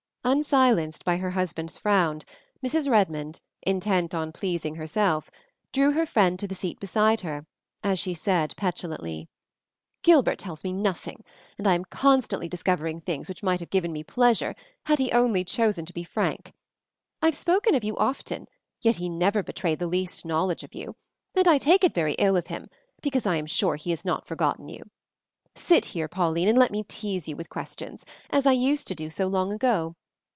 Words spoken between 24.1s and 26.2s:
forgotten you. Sit here,